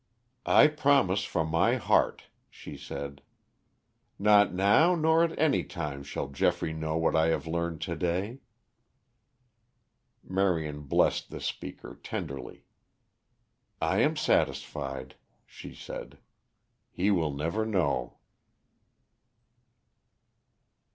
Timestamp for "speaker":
11.39-11.99